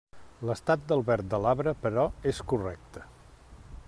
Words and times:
L'estat 0.49 0.87
del 0.91 1.03
verd 1.09 1.29
de 1.33 1.41
l'arbre, 1.43 1.75
però, 1.83 2.07
és 2.33 2.41
correcte. 2.55 3.05